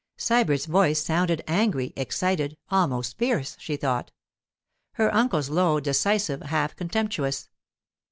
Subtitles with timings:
[0.17, 4.11] Sybert's voice sounded angry, excited, almost fierce, she thought;
[4.93, 7.51] her uncle's, low, decisive, half contemptuous.